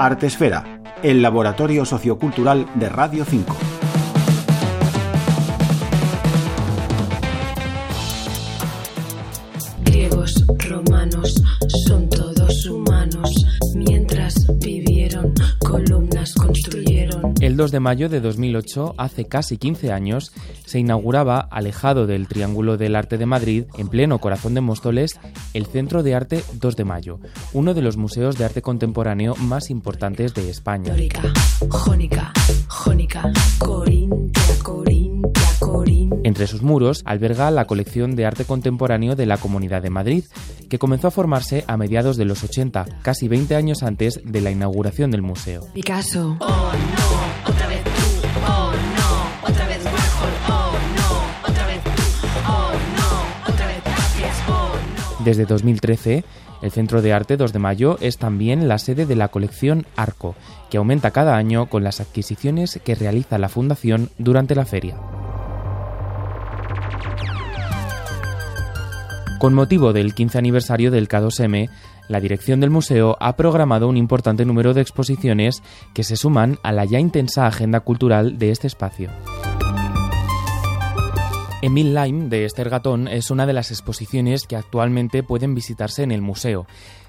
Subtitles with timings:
[0.00, 3.54] Artesfera, el laboratorio sociocultural de Radio 5.
[9.84, 11.42] Griegos, romanos,
[17.60, 20.32] 2 de mayo de 2008, hace casi 15 años,
[20.64, 25.20] se inauguraba, alejado del Triángulo del Arte de Madrid, en pleno corazón de Móstoles,
[25.52, 27.20] el Centro de Arte 2 de Mayo,
[27.52, 30.92] uno de los museos de arte contemporáneo más importantes de España.
[30.92, 31.20] Dórica,
[31.68, 32.32] jónica,
[32.66, 36.18] jónica, corintia, corintia, corintia.
[36.24, 40.24] Entre sus muros alberga la colección de arte contemporáneo de la Comunidad de Madrid,
[40.70, 44.50] que comenzó a formarse a mediados de los 80, casi 20 años antes de la
[44.50, 45.66] inauguración del museo.
[45.74, 46.38] Picasso.
[46.40, 47.19] Oh no,
[55.24, 56.24] Desde 2013,
[56.62, 60.34] el Centro de Arte 2 de Mayo es también la sede de la colección Arco,
[60.70, 64.96] que aumenta cada año con las adquisiciones que realiza la Fundación durante la feria.
[69.38, 71.70] Con motivo del 15 aniversario del K2M,
[72.08, 75.62] la dirección del museo ha programado un importante número de exposiciones
[75.94, 79.10] que se suman a la ya intensa agenda cultural de este espacio.
[81.62, 86.10] Emil Lime de Esther Gatón es una de las exposiciones que actualmente pueden visitarse en
[86.10, 86.66] el museo.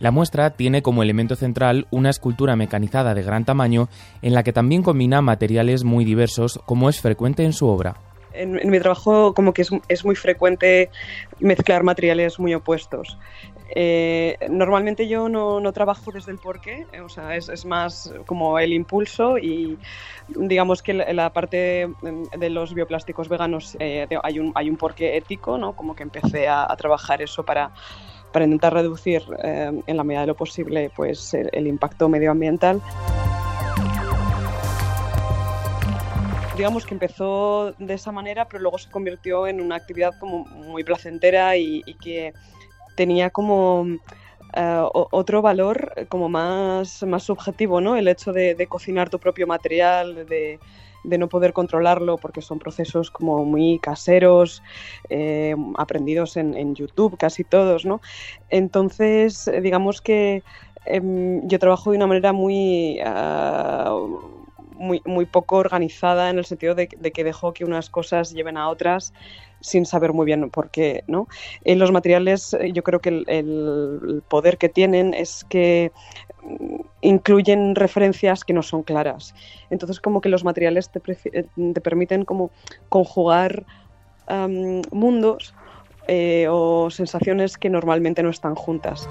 [0.00, 3.88] La muestra tiene como elemento central una escultura mecanizada de gran tamaño
[4.20, 7.94] en la que también combina materiales muy diversos como es frecuente en su obra.
[8.32, 10.90] En, mi trabajo como que es, muy frecuente
[11.38, 13.18] mezclar materiales muy opuestos.
[13.74, 18.58] Eh, normalmente yo no, no, trabajo desde el porqué, o sea, es, es, más como
[18.58, 19.78] el impulso y
[20.28, 21.88] digamos que la, la parte
[22.36, 25.74] de los bioplásticos veganos eh, hay, un, hay un porqué ético, ¿no?
[25.74, 27.70] Como que empecé a, trabajar eso para,
[28.30, 32.82] para intentar reducir eh, en la medida de lo posible pues, el, el impacto medioambiental.
[36.56, 40.84] digamos que empezó de esa manera, pero luego se convirtió en una actividad como muy
[40.84, 42.34] placentera y, y que
[42.94, 43.98] tenía como uh,
[44.92, 47.96] otro valor como más, más subjetivo, ¿no?
[47.96, 50.58] El hecho de, cocinar tu propio material, de,
[51.04, 54.62] no poder controlarlo, porque son procesos como muy caseros,
[55.08, 58.00] eh, aprendidos en, en, YouTube, casi todos, ¿no?
[58.50, 60.42] Entonces, digamos que
[60.86, 63.00] eh, yo trabajo de una manera muy...
[63.00, 64.31] Uh,
[64.82, 68.68] muy, muy, poco organizada en el sentido de, que dejo que unas cosas lleven a
[68.68, 69.14] otras
[69.60, 71.04] sin saber muy bien por qué.
[71.06, 71.28] ¿no?
[71.64, 75.92] En los materiales yo creo que el, poder que tienen es que
[77.00, 79.34] incluyen referencias que no son claras.
[79.70, 82.50] Entonces como que los materiales te, te permiten como
[82.88, 83.64] conjugar
[84.28, 85.54] um, mundos
[86.08, 89.08] eh, o sensaciones que normalmente no están juntas.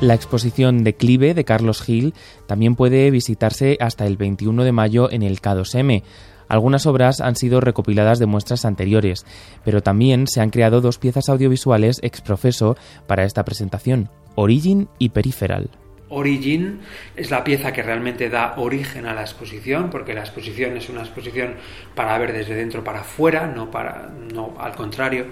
[0.00, 2.14] La exposición Declive de Carlos Gil
[2.46, 6.04] también puede visitarse hasta el 21 de mayo en el K2M.
[6.46, 9.26] Algunas obras han sido recopiladas de muestras anteriores,
[9.64, 12.76] pero también se han creado dos piezas audiovisuales ex profeso
[13.08, 15.68] para esta presentación, Origin y Peripheral.
[16.10, 16.78] Origin
[17.16, 21.00] es la pieza que realmente da origen a la exposición, porque la exposición es una
[21.00, 21.56] exposición
[21.96, 25.26] para ver desde dentro para afuera, no para no al contrario.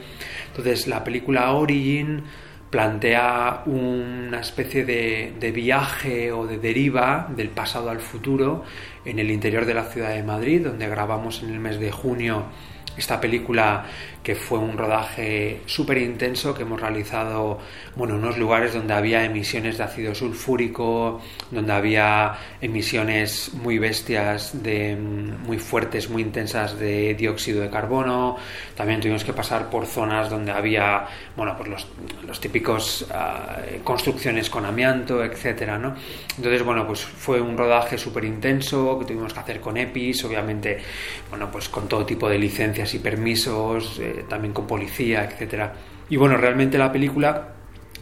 [0.49, 2.25] Entonces, la película Origin
[2.71, 8.65] plantea una especie de, viaje o de deriva del pasado al futuro
[9.05, 12.45] en el interior de la ciudad de Madrid, donde grabamos en el mes de junio
[12.97, 13.85] esta película
[14.23, 17.61] que fue un rodaje súper intenso que hemos realizado
[17.95, 21.21] bueno, en unos lugares donde había emisiones de ácido sulfúrico,
[21.53, 28.37] donde había emisiones muy bestias, de, muy fuertes, muy intensas de dióxido de carbono.
[28.75, 31.87] También tuvimos que pasar por zonas donde había bueno, pues los,
[32.27, 35.95] los típicos uh, construcciones con amianto, etcétera, ¿no?
[36.37, 40.79] Entonces, bueno, pues fue un rodaje súper intenso que tuvimos que hacer con EPIs, obviamente,
[41.31, 45.75] bueno, pues con todo tipo de licencias y permisos, eh, también con policía, etcétera.
[46.09, 47.49] Y bueno, realmente la película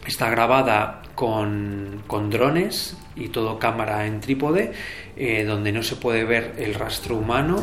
[0.05, 4.73] está grabada con, con drones y todo cámara en trípode,
[5.15, 7.57] eh, donde no se puede ver el rastro humano.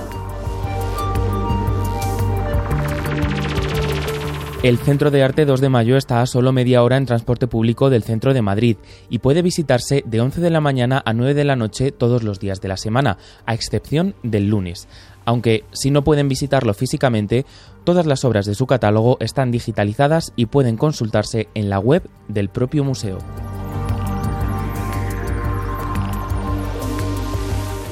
[4.62, 7.91] El Centro de Arte 2 de Mayo está a solo media hora en transporte público
[7.91, 8.76] del centro de Madrid
[9.11, 12.38] y puede visitarse de 11 de la mañana a 9 de la noche todos los
[12.38, 14.87] días de la semana, a excepción del lunes.
[15.25, 17.45] Aunque si no pueden visitarlo físicamente,
[17.85, 22.49] todas las obras de su catálogo están digitalizadas y pueden consultarse en la web del
[22.49, 23.19] propio museo.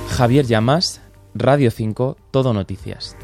[0.09, 1.01] Javier Llamas,
[1.35, 3.17] Radio 5, Todo Noticias.